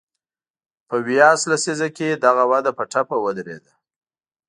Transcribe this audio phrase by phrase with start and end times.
[0.87, 3.73] په ویاس لسیزه کې دغه وده په ټپه ودرېده.